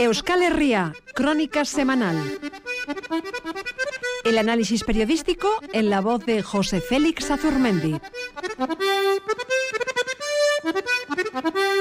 Euskal 0.00 0.42
Herria, 0.42 0.94
Crónica 1.14 1.66
Semanal. 1.66 2.16
El 4.24 4.38
análisis 4.38 4.82
periodístico 4.82 5.48
en 5.74 5.90
la 5.90 6.00
voz 6.00 6.24
de 6.24 6.42
José 6.42 6.80
Félix 6.80 7.30
Azurmendi. 7.30 8.00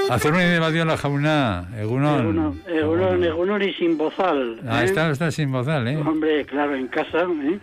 Azurmendi 0.10 0.56
evadió 0.56 0.84
la 0.84 0.98
jauna, 0.98 1.70
Egunon. 1.80 2.62
Egunon, 2.68 3.24
Egunon 3.24 3.62
y 3.62 3.74
sin 3.76 3.98
bozal. 3.98 4.60
Ah, 4.68 4.84
está, 4.84 5.10
está 5.12 5.32
sin 5.32 5.50
bozal, 5.50 5.88
¿eh? 5.88 5.96
Hombre, 5.96 6.46
claro, 6.46 6.76
en 6.76 6.90
casa, 6.90 7.20
¿eh? 7.20 7.60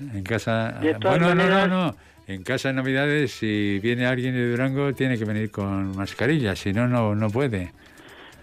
En 0.00 0.24
casa... 0.24 0.80
Bueno, 1.00 1.32
no, 1.32 1.46
no, 1.46 1.66
no. 1.68 1.96
En 2.26 2.42
casa 2.42 2.70
en 2.70 2.76
Navidades, 2.76 3.30
si 3.30 3.78
viene 3.78 4.04
alguien 4.04 4.34
de 4.34 4.50
Durango, 4.50 4.92
tiene 4.94 5.16
que 5.16 5.24
venir 5.24 5.52
con 5.52 5.96
mascarilla, 5.96 6.56
si 6.56 6.72
no, 6.72 6.88
no, 6.88 7.14
no 7.14 7.30
puede. 7.30 7.70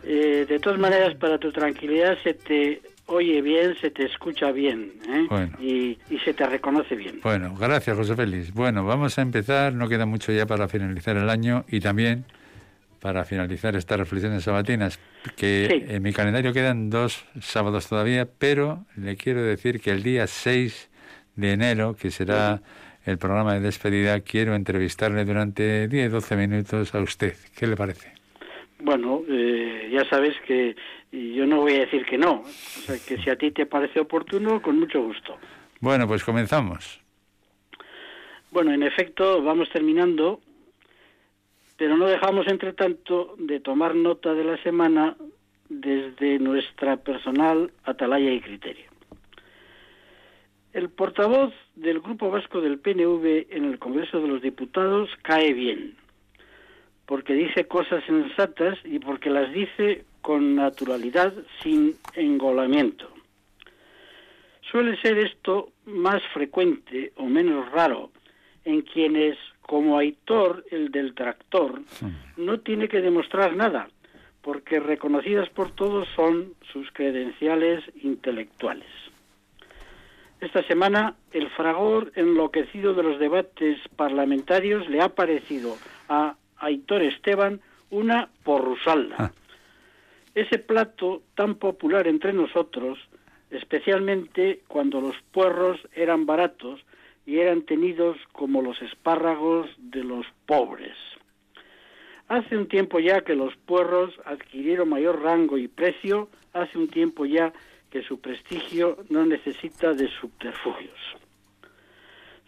Eh, 0.04 0.46
de 0.48 0.59
todas 0.59 0.80
maneras, 0.80 1.16
para 1.16 1.38
tu 1.38 1.52
tranquilidad, 1.52 2.18
se 2.23 2.34
te 2.34 2.82
oye 3.05 3.41
bien, 3.41 3.76
se 3.82 3.91
te 3.91 4.05
escucha 4.05 4.52
bien 4.52 4.94
¿eh? 5.10 5.50
y, 5.60 5.98
y, 6.14 6.20
se 6.20 6.34
te 6.34 6.46
reconoce 6.46 6.96
bien. 6.96 7.20
Bueno, 7.22 7.54
gracias, 7.60 7.98
José 7.98 8.16
Félix. 8.16 8.54
Bueno, 8.54 8.86
vamos 8.86 9.18
a 9.20 9.22
empezar, 9.22 9.74
no 9.74 9.90
queda 9.90 10.05
mucho 10.05 10.32
ya 10.32 10.46
para 10.46 10.68
finalizar 10.68 11.18
el 11.18 11.30
año 11.30 11.66
y 11.68 11.80
también 11.82 12.26
para 13.04 13.26
finalizar 13.26 13.76
estas 13.76 14.00
reflexiones 14.00 14.46
sabatinas, 14.46 14.98
que 15.36 15.88
en 15.90 16.02
mi 16.02 16.13
calendario 16.13 16.54
quedan 16.54 16.90
dos 16.90 17.26
sábados 17.41 17.90
todavía, 17.90 18.30
pero 18.38 18.85
le 18.96 19.18
quiero 19.18 19.44
decir 19.44 19.82
que 19.82 19.91
el 19.91 20.04
día 20.04 20.26
6 20.26 20.90
de 21.35 21.52
enero, 21.52 21.98
que 21.98 22.12
será 22.12 22.62
el 23.05 23.18
programa 23.18 23.55
de 23.55 23.60
despedida, 23.60 24.22
quiero 24.22 24.55
entrevistarle 24.55 25.26
durante 25.26 25.90
10-12 25.90 26.38
minutos 26.38 26.96
a 26.96 27.02
usted. 27.02 27.35
¿Qué 27.54 27.68
le 27.68 27.76
parece? 27.76 28.13
Bueno, 28.80 29.22
eh, 29.27 29.90
ya 29.91 30.08
sabes 30.09 30.36
que 30.45 30.76
yo 31.12 31.45
no 31.45 31.62
voy 31.62 31.76
a 31.76 31.80
decir 31.82 32.05
que 32.05 32.18
no. 32.18 32.41
O 32.41 32.82
sea, 32.85 32.96
que 33.07 33.21
si 33.21 33.29
a 33.29 33.38
ti 33.38 33.52
te 33.52 33.66
parece 33.66 33.99
oportuno, 33.99 34.62
con 34.62 34.79
mucho 34.79 35.02
gusto. 35.02 35.38
Bueno, 35.79 36.07
pues 36.07 36.24
comenzamos. 36.24 36.99
Bueno, 38.51 38.71
en 38.74 38.84
efecto, 38.84 39.41
vamos 39.41 39.70
terminando, 39.70 40.41
pero 41.77 41.98
no 41.98 42.05
dejamos, 42.05 42.48
entre 42.48 42.74
tanto, 42.74 43.35
de 43.38 43.60
tomar 43.60 43.96
nota 43.96 44.34
de 44.34 44.44
la 44.44 44.62
semana 44.63 45.16
desde 45.70 46.40
nuestra 46.40 46.98
personal 46.98 47.71
atalaya 47.84 48.32
y 48.32 48.41
criterio. 48.41 48.85
El 50.71 50.90
portavoz 50.90 51.54
del 51.76 51.99
Grupo 51.99 52.32
Vasco 52.32 52.62
del 52.62 52.79
PNV 52.79 53.48
en 53.49 53.66
el 53.66 53.79
Congreso 53.79 54.20
de 54.20 54.27
los 54.27 54.41
Diputados 54.41 55.10
cae 55.21 55.54
bien 55.54 55.96
porque 57.05 57.34
dice 57.34 57.65
cosas 57.65 58.04
sensatas 58.05 58.77
y 58.85 58.99
porque 58.99 59.29
las 59.29 59.51
dice 59.51 60.05
con 60.21 60.55
naturalidad, 60.55 61.34
sin 61.62 61.95
engolamiento. 62.15 63.10
Suele 64.72 65.00
ser 65.01 65.18
esto 65.18 65.73
más 65.85 66.23
frecuente 66.34 67.12
o 67.18 67.25
menos 67.25 67.69
raro 67.72 68.12
en 68.66 68.81
quienes, 68.81 69.38
como 69.62 69.97
Aitor, 69.97 70.66
el 70.72 70.90
del 70.91 71.13
tractor, 71.13 71.81
no 72.38 72.59
tiene 72.62 72.88
que 72.88 73.01
demostrar 73.01 73.56
nada, 73.56 73.90
porque 74.41 74.79
reconocidas 74.79 75.50
por 75.50 75.72
todos 75.72 76.07
son 76.16 76.53
sus 76.72 76.90
credenciales 76.91 77.84
intelectuales. 78.01 78.88
Esta 80.40 80.63
semana, 80.63 81.16
el 81.31 81.50
fragor 81.51 82.12
enloquecido 82.16 82.94
de 82.94 83.03
los 83.03 83.19
debates 83.19 83.78
parlamentarios 83.95 84.90
le 84.90 85.01
ha 85.01 85.09
parecido 85.09 85.78
a 86.09 86.35
Aitor 86.64 87.03
Esteban 87.03 87.62
una 87.90 88.30
porrusalda. 88.44 89.16
Ah. 89.19 89.31
Ese 90.34 90.58
plato 90.58 91.22
tan 91.36 91.56
popular 91.56 92.08
entre 92.08 92.34
nosotros, 92.34 92.97
especialmente 93.52 94.62
cuando 94.68 95.00
los 95.00 95.16
puerros 95.31 95.80
eran 95.94 96.25
baratos 96.25 96.84
y 97.25 97.38
eran 97.38 97.62
tenidos 97.62 98.18
como 98.31 98.62
los 98.62 98.81
espárragos 98.81 99.69
de 99.78 100.03
los 100.03 100.25
pobres. 100.47 100.97
Hace 102.29 102.57
un 102.57 102.68
tiempo 102.68 103.00
ya 103.00 103.22
que 103.22 103.35
los 103.35 103.56
puerros 103.56 104.13
adquirieron 104.25 104.90
mayor 104.90 105.22
rango 105.22 105.57
y 105.57 105.68
precio, 105.68 106.29
hace 106.53 106.78
un 106.78 106.88
tiempo 106.88 107.25
ya 107.25 107.53
que 107.91 108.02
su 108.02 108.19
prestigio 108.19 108.97
no 109.09 109.25
necesita 109.25 109.94
de 109.94 110.09
subterfugios. 110.19 110.97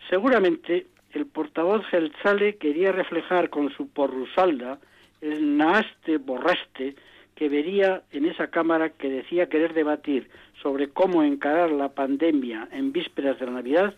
Seguramente 0.10 0.88
el 1.16 1.26
portavoz 1.26 1.86
Gelzale 1.88 2.58
quería 2.58 2.92
reflejar 2.92 3.50
con 3.50 3.72
su 3.72 3.88
porrusalda 3.88 4.80
el 5.22 5.58
naaste 5.58 6.18
borraste 6.18 6.96
que 7.36 7.48
vería 7.48 8.04
en 8.12 8.26
esa 8.26 8.48
Cámara 8.48 8.90
que 8.90 9.10
decía 9.10 9.48
querer 9.48 9.74
debatir 9.74 10.30
sobre 10.62 10.90
cómo 10.90 11.24
encarar 11.24 11.72
la 11.72 11.90
pandemia 11.90 12.68
en 12.72 12.92
vísperas 12.92 13.40
de 13.40 13.46
la 13.46 13.54
Navidad 13.54 13.94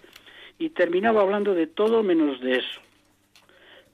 y 0.60 0.70
terminaba 0.70 1.22
hablando 1.22 1.54
de 1.54 1.68
todo 1.68 2.04
menos 2.04 2.40
de 2.40 2.54
eso. 2.54 2.82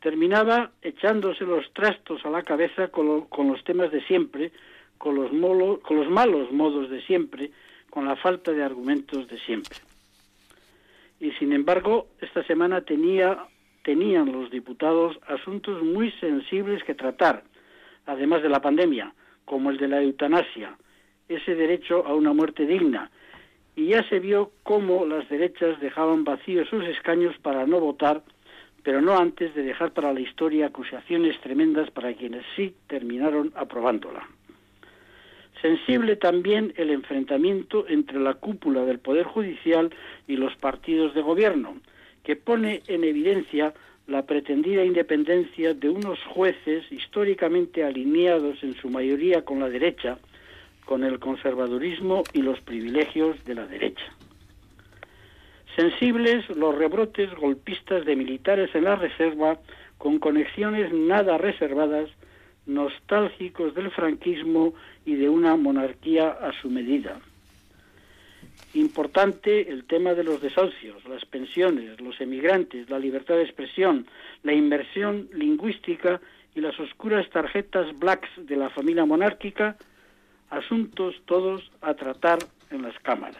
Terminaba 0.01 0.72
echándose 0.81 1.45
los 1.45 1.72
trastos 1.73 2.25
a 2.25 2.29
la 2.29 2.44
cabeza 2.44 2.89
con, 2.89 3.28
los 3.47 3.63
temas 3.63 3.91
de 3.91 4.01
siempre, 4.06 4.51
con 4.97 5.16
los, 5.16 5.31
con 5.81 5.97
los 5.97 6.09
malos 6.09 6.51
modos 6.51 6.89
de 6.89 7.01
siempre, 7.01 7.51
con 7.89 8.06
la 8.06 8.17
falta 8.17 8.51
de 8.51 8.63
argumentos 8.63 9.28
de 9.29 9.39
siempre 9.39 9.78
y 11.23 11.31
sin 11.39 11.53
embargo 11.53 12.07
esta 12.19 12.44
semana 12.44 12.81
tenía, 12.81 13.45
tenían 13.84 14.29
los 14.34 14.51
diputados 14.51 15.17
asuntos 15.28 15.81
muy 15.81 16.11
sensibles 16.19 16.84
que 16.84 16.95
tratar, 16.95 17.44
además 18.06 18.44
de 18.44 18.50
la 18.50 18.61
pandemia, 18.61 19.13
como 19.45 19.69
el 19.69 19.78
de 19.78 19.88
la 19.88 20.01
eutanasia, 20.01 20.78
ese 21.29 21.56
derecho 21.56 22.06
a 22.06 22.13
una 22.13 22.33
muerte 22.33 22.66
digna, 22.66 23.09
y 23.73 23.88
ya 23.88 24.03
se 24.09 24.19
vio 24.19 24.51
cómo 24.63 25.06
las 25.06 25.28
derechas 25.29 25.79
dejaban 25.79 26.25
vacíos 26.25 26.67
sus 26.67 26.83
escaños 26.83 27.38
para 27.41 27.66
no 27.66 27.79
votar, 27.79 28.22
pero 28.83 29.01
no 29.01 29.17
antes 29.17 29.56
de 29.56 29.63
dejar 29.63 29.94
para 29.94 30.12
la 30.12 30.19
historia 30.19 30.66
acusaciones 30.66 31.39
tremendas 31.39 31.89
para 31.91 32.13
quienes 32.13 32.44
sí 32.57 32.75
terminaron 32.88 33.53
aprobándola. 33.56 34.28
Sensible 35.63 36.18
también 36.18 36.74
el 36.75 36.90
enfrentamiento 36.90 37.88
entre 37.88 38.19
la 38.19 38.34
cúpula 38.34 38.84
del 38.84 39.00
Poder 39.00 39.24
Judicial 39.24 39.91
y 40.28 40.35
los 40.35 40.53
partidos 40.57 41.16
de 41.16 41.22
gobierno, 41.22 41.78
que 42.22 42.35
pone 42.35 42.84
en 42.88 43.06
evidencia 43.06 43.74
la 44.07 44.24
pretendida 44.24 44.84
independencia 44.84 45.74
de 45.74 45.90
unos 45.90 46.19
jueces 46.25 46.84
históricamente 46.91 47.85
alineados 47.85 48.62
en 48.62 48.75
su 48.75 48.90
mayoría 48.90 49.46
con 49.46 49.62
la 49.62 49.69
derecha, 49.69 50.18
con 50.84 51.06
el 51.06 51.18
conservadurismo 51.19 52.24
y 52.34 52.41
los 52.41 52.59
privilegios 52.59 53.41
de 53.45 53.56
la 53.56 53.66
derecha. 53.66 54.03
Sensibles 55.78 56.50
los 56.57 56.78
rebrotes 56.78 57.34
golpistas 57.35 58.03
de 58.03 58.18
militares 58.18 58.69
en 58.75 58.84
la 58.84 58.97
reserva 58.97 59.59
con 59.97 60.19
conexiones 60.19 60.91
nada 60.91 61.38
reservadas 61.38 62.09
nostálgicos 62.66 63.74
del 63.75 63.91
franquismo 63.91 64.74
y 65.06 65.16
de 65.16 65.29
una 65.29 65.56
monarquía 65.56 66.29
a 66.29 66.51
su 66.62 66.69
medida. 66.69 67.19
Importante 68.74 69.69
el 69.69 69.85
tema 69.85 70.13
de 70.13 70.24
los 70.24 70.41
desahucios, 70.41 71.03
las 71.06 71.25
pensiones, 71.25 72.00
los 72.01 72.19
emigrantes, 72.22 72.90
la 72.90 73.00
libertad 73.00 73.35
de 73.35 73.44
expresión, 73.44 74.07
la 74.44 74.53
inversión 74.53 75.29
lingüística 75.34 76.22
y 76.56 76.62
las 76.62 76.79
oscuras 76.79 77.29
tarjetas 77.29 77.97
blacks 78.00 78.29
de 78.38 78.56
la 78.56 78.69
familia 78.69 79.06
monárquica, 79.06 79.75
asuntos 80.50 81.16
todos 81.25 81.72
a 81.81 81.94
tratar 81.94 82.40
en 82.72 82.84
las 82.84 82.97
cámaras. 83.00 83.38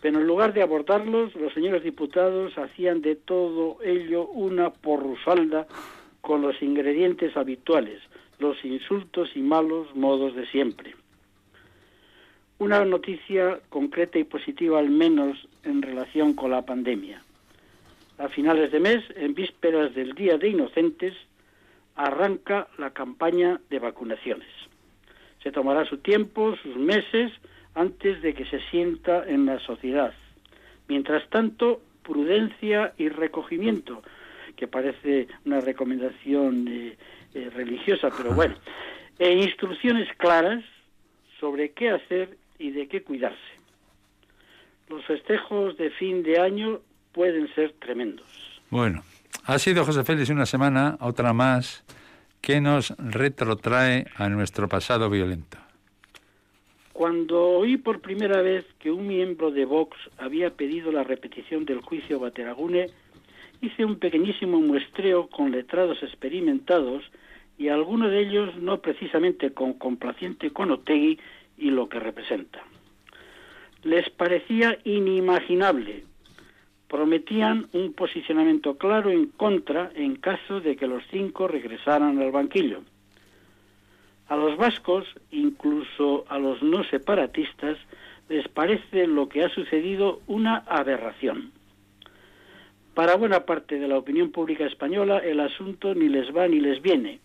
Pero 0.00 0.18
en 0.18 0.26
lugar 0.26 0.52
de 0.52 0.62
abordarlos, 0.62 1.34
los 1.36 1.54
señores 1.54 1.84
diputados 1.84 2.58
hacían 2.58 3.02
de 3.02 3.14
todo 3.14 3.78
ello 3.82 4.26
una 4.26 4.70
porrusalda 4.70 5.66
con 6.22 6.40
los 6.40 6.62
ingredientes 6.62 7.36
habituales, 7.36 8.00
los 8.38 8.64
insultos 8.64 9.30
y 9.34 9.40
malos 9.40 9.94
modos 9.94 10.34
de 10.34 10.46
siempre. 10.46 10.94
Una 12.58 12.84
noticia 12.84 13.60
concreta 13.68 14.18
y 14.18 14.24
positiva 14.24 14.78
al 14.78 14.88
menos 14.88 15.48
en 15.64 15.82
relación 15.82 16.32
con 16.34 16.52
la 16.52 16.62
pandemia. 16.62 17.22
A 18.18 18.28
finales 18.28 18.70
de 18.70 18.78
mes, 18.78 19.02
en 19.16 19.34
vísperas 19.34 19.94
del 19.94 20.14
Día 20.14 20.38
de 20.38 20.48
Inocentes, 20.48 21.14
arranca 21.96 22.68
la 22.78 22.90
campaña 22.90 23.60
de 23.68 23.80
vacunaciones. 23.80 24.48
Se 25.42 25.50
tomará 25.50 25.84
su 25.84 25.98
tiempo, 25.98 26.54
sus 26.62 26.76
meses, 26.76 27.32
antes 27.74 28.22
de 28.22 28.32
que 28.34 28.44
se 28.46 28.60
sienta 28.70 29.24
en 29.26 29.46
la 29.46 29.58
sociedad. 29.58 30.14
Mientras 30.86 31.28
tanto, 31.30 31.80
prudencia 32.04 32.92
y 32.96 33.08
recogimiento, 33.08 34.02
que 34.56 34.66
parece 34.66 35.28
una 35.44 35.60
recomendación 35.60 36.66
eh, 36.68 36.96
eh, 37.34 37.50
religiosa, 37.54 38.10
pero 38.16 38.32
bueno, 38.32 38.54
e 39.18 39.32
instrucciones 39.32 40.08
claras 40.16 40.64
sobre 41.38 41.72
qué 41.72 41.90
hacer 41.90 42.36
y 42.58 42.70
de 42.70 42.88
qué 42.88 43.02
cuidarse. 43.02 43.38
Los 44.88 45.04
festejos 45.04 45.76
de 45.76 45.90
fin 45.90 46.22
de 46.22 46.38
año 46.38 46.80
pueden 47.12 47.52
ser 47.54 47.72
tremendos. 47.78 48.26
Bueno, 48.70 49.02
ha 49.44 49.58
sido 49.58 49.84
José 49.84 50.04
Félix 50.04 50.30
una 50.30 50.46
semana, 50.46 50.96
otra 51.00 51.32
más, 51.32 51.84
que 52.40 52.60
nos 52.60 52.90
retrotrae 52.98 54.06
a 54.16 54.28
nuestro 54.28 54.68
pasado 54.68 55.08
violento. 55.08 55.58
Cuando 56.92 57.40
oí 57.42 57.78
por 57.78 58.00
primera 58.00 58.42
vez 58.42 58.66
que 58.78 58.90
un 58.90 59.06
miembro 59.06 59.50
de 59.50 59.64
Vox 59.64 59.96
había 60.18 60.50
pedido 60.50 60.92
la 60.92 61.04
repetición 61.04 61.64
del 61.64 61.80
juicio 61.80 62.20
Bateragune, 62.20 62.90
hice 63.62 63.84
un 63.84 63.96
pequeñísimo 63.96 64.60
muestreo 64.60 65.28
con 65.28 65.52
letrados 65.52 66.02
experimentados 66.02 67.04
y 67.56 67.68
alguno 67.68 68.08
de 68.08 68.20
ellos 68.20 68.56
no 68.56 68.80
precisamente 68.80 69.52
con 69.52 69.74
complaciente 69.74 70.50
con 70.50 70.72
Otegui 70.72 71.18
y 71.56 71.70
lo 71.70 71.88
que 71.88 72.00
representa. 72.00 72.62
Les 73.84 74.10
parecía 74.10 74.78
inimaginable. 74.84 76.04
Prometían 76.88 77.68
un 77.72 77.92
posicionamiento 77.94 78.76
claro 78.76 79.10
en 79.10 79.26
contra 79.28 79.92
en 79.94 80.16
caso 80.16 80.60
de 80.60 80.76
que 80.76 80.88
los 80.88 81.04
cinco 81.10 81.46
regresaran 81.46 82.18
al 82.18 82.32
banquillo. 82.32 82.82
A 84.26 84.36
los 84.36 84.56
vascos, 84.56 85.06
incluso 85.30 86.24
a 86.28 86.38
los 86.38 86.62
no 86.62 86.82
separatistas, 86.84 87.78
les 88.28 88.48
parece 88.48 89.06
lo 89.06 89.28
que 89.28 89.44
ha 89.44 89.48
sucedido 89.50 90.20
una 90.26 90.58
aberración. 90.58 91.52
Para 92.94 93.16
buena 93.16 93.46
parte 93.46 93.78
de 93.78 93.88
la 93.88 93.96
opinión 93.96 94.32
pública 94.32 94.66
española 94.66 95.18
el 95.18 95.40
asunto 95.40 95.94
ni 95.94 96.08
les 96.08 96.34
va 96.36 96.46
ni 96.46 96.60
les 96.60 96.82
viene. 96.82 97.20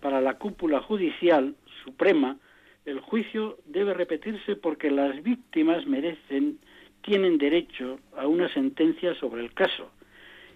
Para 0.00 0.20
la 0.20 0.34
cúpula 0.34 0.80
judicial 0.80 1.54
suprema, 1.84 2.36
el 2.84 2.98
juicio 2.98 3.58
debe 3.66 3.94
repetirse 3.94 4.56
porque 4.56 4.90
las 4.90 5.22
víctimas 5.22 5.86
merecen, 5.86 6.58
tienen 7.02 7.38
derecho 7.38 8.00
a 8.16 8.26
una 8.26 8.52
sentencia 8.52 9.14
sobre 9.14 9.42
el 9.42 9.52
caso 9.54 9.90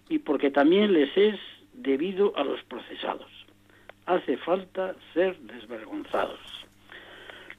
y 0.08 0.18
porque 0.18 0.50
también 0.50 0.92
les 0.92 1.16
es 1.16 1.38
debido 1.72 2.36
a 2.36 2.42
los 2.42 2.60
procesados. 2.64 3.30
Hace 4.06 4.36
falta 4.38 4.96
ser 5.12 5.38
desvergonzados. 5.38 6.40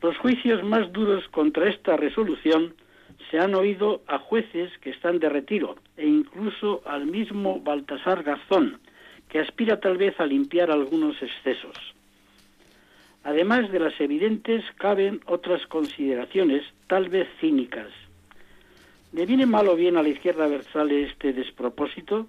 Los 0.02 0.18
juicios 0.18 0.62
más 0.64 0.92
duros 0.92 1.26
contra 1.30 1.70
esta 1.70 1.96
resolución 1.96 2.76
se 3.30 3.40
han 3.40 3.56
oído 3.56 4.02
a 4.08 4.20
jueces 4.20 4.72
que 4.80 4.92
están 4.92 5.20
de 5.20 5.30
retiro 5.30 5.76
e 5.98 6.08
incluso 6.08 6.82
al 6.86 7.06
mismo 7.06 7.60
Baltasar 7.60 8.24
Garzón, 8.24 8.80
que 9.30 9.40
aspira 9.40 9.80
tal 9.80 9.98
vez 9.98 10.20
a 10.20 10.26
limpiar 10.26 10.72
algunos 10.72 11.22
excesos. 11.22 11.76
Además 13.24 13.72
de 13.72 13.80
las 13.80 14.00
evidentes, 14.00 14.64
caben 14.78 15.20
otras 15.26 15.66
consideraciones, 15.68 16.64
tal 16.88 17.10
vez 17.10 17.28
cínicas. 17.40 17.90
¿Le 19.14 19.26
viene 19.26 19.46
mal 19.46 19.68
o 19.68 19.76
bien 19.76 19.98
a 19.98 20.04
la 20.04 20.10
izquierda 20.10 20.48
versal 20.48 20.92
este 20.92 21.34
despropósito? 21.34 22.28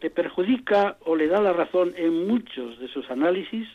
¿Le 0.00 0.10
perjudica 0.10 0.96
o 1.04 1.14
le 1.14 1.28
da 1.28 1.40
la 1.40 1.52
razón 1.52 1.92
en 1.96 2.26
muchos 2.26 2.80
de 2.80 2.88
sus 2.88 3.08
análisis? 3.10 3.68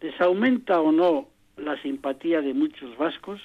¿Les 0.00 0.20
aumenta 0.20 0.80
o 0.80 0.90
no 0.90 1.28
la 1.56 1.80
simpatía 1.82 2.40
de 2.40 2.54
muchos 2.54 2.96
vascos? 2.96 3.40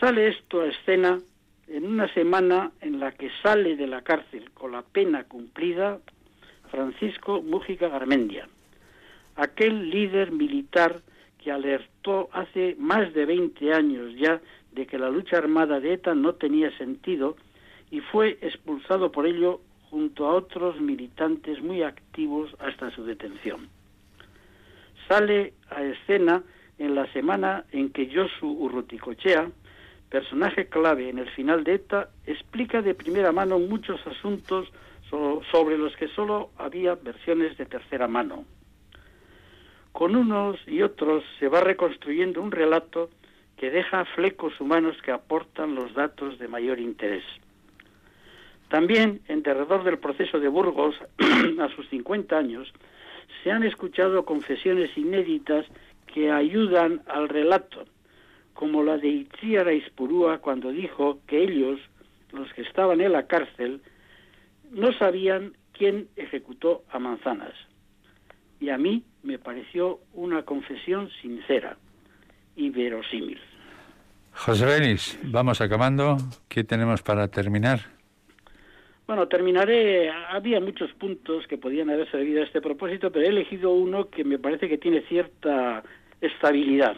Sale 0.00 0.28
esto 0.28 0.60
a 0.60 0.66
escena 0.66 1.20
en 1.68 1.86
una 1.86 2.12
semana 2.12 2.72
en 2.80 3.00
la 3.00 3.12
que 3.12 3.30
sale 3.42 3.76
de 3.76 3.86
la 3.86 4.02
cárcel 4.02 4.50
con 4.52 4.72
la 4.72 4.82
pena 4.82 5.24
cumplida 5.24 6.00
Francisco 6.70 7.42
Mújica 7.42 7.88
Garmendia 7.88 8.48
aquel 9.36 9.90
líder 9.90 10.32
militar 10.32 11.02
que 11.42 11.50
alertó 11.50 12.28
hace 12.32 12.76
más 12.78 13.12
de 13.12 13.26
20 13.26 13.72
años 13.72 14.14
ya 14.16 14.40
de 14.72 14.86
que 14.86 14.98
la 14.98 15.10
lucha 15.10 15.36
armada 15.38 15.80
de 15.80 15.94
ETA 15.94 16.14
no 16.14 16.34
tenía 16.34 16.76
sentido 16.78 17.36
y 17.90 18.00
fue 18.00 18.38
expulsado 18.40 19.12
por 19.12 19.26
ello 19.26 19.60
junto 19.90 20.26
a 20.26 20.34
otros 20.34 20.80
militantes 20.80 21.62
muy 21.62 21.82
activos 21.82 22.50
hasta 22.58 22.90
su 22.90 23.04
detención. 23.04 23.68
Sale 25.08 25.52
a 25.70 25.82
escena 25.82 26.42
en 26.78 26.94
la 26.94 27.06
semana 27.12 27.64
en 27.70 27.90
que 27.90 28.12
Josu 28.12 28.48
Urruticochea, 28.48 29.50
personaje 30.14 30.66
clave 30.66 31.08
en 31.08 31.18
el 31.18 31.28
final 31.30 31.64
de 31.64 31.74
ETA, 31.74 32.08
explica 32.24 32.80
de 32.82 32.94
primera 32.94 33.32
mano 33.32 33.58
muchos 33.58 34.00
asuntos 34.06 34.68
sobre 35.50 35.76
los 35.76 35.96
que 35.96 36.06
solo 36.06 36.50
había 36.56 36.94
versiones 36.94 37.58
de 37.58 37.66
tercera 37.66 38.06
mano. 38.06 38.44
Con 39.90 40.14
unos 40.14 40.56
y 40.68 40.82
otros 40.82 41.24
se 41.40 41.48
va 41.48 41.62
reconstruyendo 41.62 42.40
un 42.40 42.52
relato 42.52 43.10
que 43.56 43.72
deja 43.72 44.04
flecos 44.04 44.60
humanos 44.60 44.96
que 45.04 45.10
aportan 45.10 45.74
los 45.74 45.92
datos 45.94 46.38
de 46.38 46.46
mayor 46.46 46.78
interés. 46.78 47.24
También, 48.68 49.20
en 49.26 49.42
derredor 49.42 49.82
del 49.82 49.98
proceso 49.98 50.38
de 50.38 50.46
Burgos, 50.46 50.94
a 51.60 51.68
sus 51.74 51.88
50 51.88 52.38
años, 52.38 52.72
se 53.42 53.50
han 53.50 53.64
escuchado 53.64 54.24
confesiones 54.24 54.96
inéditas 54.96 55.66
que 56.06 56.30
ayudan 56.30 57.02
al 57.08 57.28
relato, 57.28 57.84
como 58.54 58.82
la 58.82 58.96
de 58.96 59.08
Itziar 59.08 59.72
Ispurúa 59.72 60.38
cuando 60.38 60.70
dijo 60.70 61.20
que 61.26 61.42
ellos, 61.42 61.80
los 62.32 62.52
que 62.54 62.62
estaban 62.62 63.00
en 63.00 63.12
la 63.12 63.26
cárcel, 63.26 63.82
no 64.70 64.92
sabían 64.92 65.52
quién 65.72 66.08
ejecutó 66.16 66.84
a 66.90 66.98
Manzanas 66.98 67.54
y 68.64 68.70
a 68.70 68.78
mí 68.78 69.04
me 69.22 69.38
pareció 69.38 70.00
una 70.14 70.42
confesión 70.42 71.10
sincera 71.20 71.76
y 72.56 72.70
verosímil. 72.70 73.38
José 74.32 74.64
Benis, 74.64 75.18
vamos 75.24 75.60
acabando. 75.60 76.16
¿Qué 76.48 76.64
tenemos 76.64 77.02
para 77.02 77.28
terminar? 77.28 77.80
Bueno, 79.06 79.28
terminaré. 79.28 80.10
Había 80.10 80.60
muchos 80.60 80.92
puntos 80.94 81.46
que 81.46 81.58
podían 81.58 81.90
haber 81.90 82.10
servido 82.10 82.40
a 82.40 82.46
este 82.46 82.62
propósito, 82.62 83.12
pero 83.12 83.26
he 83.26 83.28
elegido 83.28 83.70
uno 83.70 84.08
que 84.08 84.24
me 84.24 84.38
parece 84.38 84.66
que 84.66 84.78
tiene 84.78 85.02
cierta 85.02 85.82
estabilidad. 86.22 86.96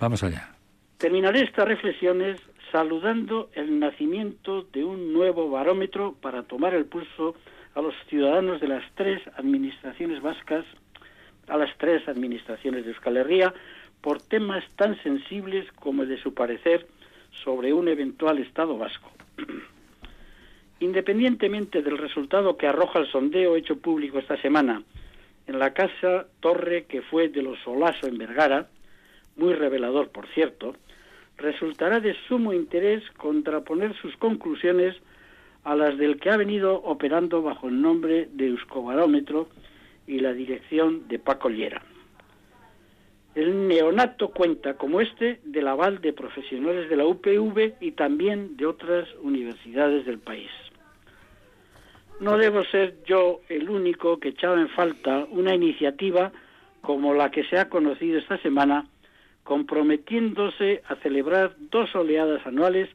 Vamos 0.00 0.22
allá. 0.22 0.55
Terminaré 0.98 1.42
estas 1.42 1.68
reflexiones 1.68 2.40
saludando 2.72 3.50
el 3.54 3.78
nacimiento 3.78 4.62
de 4.72 4.82
un 4.82 5.12
nuevo 5.12 5.50
barómetro 5.50 6.14
para 6.22 6.44
tomar 6.44 6.74
el 6.74 6.86
pulso 6.86 7.34
a 7.74 7.82
los 7.82 7.94
ciudadanos 8.08 8.62
de 8.62 8.68
las 8.68 8.82
tres 8.94 9.20
administraciones 9.36 10.22
vascas 10.22 10.64
a 11.48 11.56
las 11.58 11.76
tres 11.78 12.08
administraciones 12.08 12.84
de 12.84 12.92
Euskal 12.92 13.18
Herria 13.18 13.52
por 14.00 14.22
temas 14.22 14.64
tan 14.76 15.00
sensibles 15.02 15.70
como 15.72 16.02
el 16.02 16.08
de 16.08 16.20
su 16.20 16.32
parecer 16.32 16.86
sobre 17.44 17.72
un 17.72 17.88
eventual 17.88 18.38
Estado 18.38 18.78
vasco. 18.78 19.10
Independientemente 20.80 21.82
del 21.82 21.98
resultado 21.98 22.56
que 22.56 22.66
arroja 22.66 23.00
el 23.00 23.10
sondeo 23.10 23.56
hecho 23.56 23.78
público 23.78 24.18
esta 24.18 24.40
semana 24.40 24.82
en 25.46 25.58
la 25.58 25.72
casa 25.74 26.26
Torre 26.40 26.86
que 26.86 27.02
fue 27.02 27.28
de 27.28 27.42
los 27.42 27.58
Solaso 27.60 28.06
en 28.06 28.18
Vergara, 28.18 28.68
muy 29.36 29.52
revelador 29.52 30.08
por 30.08 30.26
cierto, 30.28 30.74
resultará 31.38 32.00
de 32.00 32.14
sumo 32.28 32.52
interés 32.52 33.02
contraponer 33.16 33.94
sus 33.96 34.16
conclusiones 34.16 34.96
a 35.64 35.74
las 35.74 35.98
del 35.98 36.18
que 36.18 36.30
ha 36.30 36.36
venido 36.36 36.74
operando 36.82 37.42
bajo 37.42 37.68
el 37.68 37.80
nombre 37.80 38.28
de 38.32 38.46
Euskobarómetro 38.46 39.48
y 40.06 40.20
la 40.20 40.32
dirección 40.32 41.08
de 41.08 41.18
Paco 41.18 41.48
Llera. 41.48 41.82
El 43.34 43.68
neonato 43.68 44.28
cuenta, 44.28 44.74
como 44.78 45.00
este, 45.00 45.40
del 45.44 45.68
aval 45.68 46.00
de 46.00 46.12
profesionales 46.12 46.88
de 46.88 46.96
la 46.96 47.04
UPV 47.04 47.74
y 47.80 47.92
también 47.92 48.56
de 48.56 48.64
otras 48.64 49.06
universidades 49.20 50.06
del 50.06 50.18
país. 50.18 50.50
No 52.18 52.38
debo 52.38 52.64
ser 52.64 52.96
yo 53.04 53.40
el 53.50 53.68
único 53.68 54.18
que 54.18 54.30
echaba 54.30 54.58
en 54.58 54.70
falta 54.70 55.26
una 55.30 55.54
iniciativa 55.54 56.32
como 56.80 57.12
la 57.12 57.30
que 57.30 57.44
se 57.44 57.58
ha 57.58 57.68
conocido 57.68 58.18
esta 58.18 58.38
semana, 58.38 58.86
comprometiéndose 59.46 60.82
a 60.88 60.96
celebrar 60.96 61.54
dos 61.70 61.94
oleadas 61.94 62.44
anuales 62.46 62.90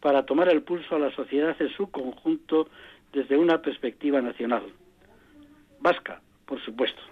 para 0.00 0.24
tomar 0.24 0.48
el 0.48 0.62
pulso 0.62 0.94
a 0.94 0.98
la 1.00 1.10
sociedad 1.10 1.56
en 1.58 1.70
su 1.70 1.90
conjunto 1.90 2.68
desde 3.12 3.36
una 3.36 3.60
perspectiva 3.60 4.22
nacional. 4.22 4.62
Vasca, 5.80 6.20
por 6.46 6.64
supuesto. 6.64 7.02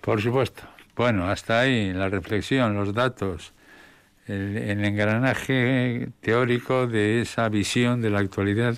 Por 0.00 0.22
supuesto. 0.22 0.62
Bueno, 0.94 1.26
hasta 1.26 1.60
ahí 1.60 1.92
la 1.92 2.08
reflexión, 2.08 2.74
los 2.74 2.94
datos, 2.94 3.52
el, 4.26 4.84
engranaje 4.84 6.08
teórico 6.20 6.86
de 6.86 7.22
esa 7.22 7.48
visión 7.48 8.00
de 8.00 8.10
la 8.10 8.20
actualidad 8.20 8.76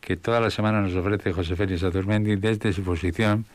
que 0.00 0.16
toda 0.16 0.40
la 0.40 0.50
semana 0.50 0.80
nos 0.80 0.96
ofrece 0.96 1.32
José 1.32 1.54
Félix 1.54 1.84
Aturmendi 1.84 2.34
desde 2.36 2.72
su 2.72 2.82
posición 2.82 3.46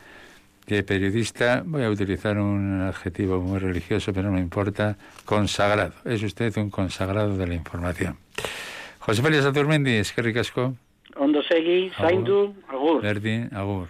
de 0.66 0.82
periodista, 0.82 1.62
voy 1.64 1.84
a 1.84 1.90
utilizar 1.90 2.38
un 2.38 2.80
adjetivo 2.80 3.40
muy 3.40 3.58
religioso, 3.58 4.12
pero 4.12 4.28
no 4.28 4.34
me 4.34 4.40
importa, 4.40 4.96
consagrado. 5.24 5.94
Es 6.04 6.22
usted 6.22 6.56
un 6.56 6.70
consagrado 6.70 7.36
de 7.36 7.46
la 7.46 7.54
información. 7.54 8.16
José 8.98 9.22
Félix 9.22 9.44
Aturmendi, 9.44 9.92
es 9.92 10.12
que 10.12 10.22
ricasco. 10.22 10.74
Ondo 11.16 11.42
segi, 11.42 11.90
zaindu, 11.96 12.54
agur. 12.68 13.00
Berdin, 13.00 13.48
agur. 13.54 13.88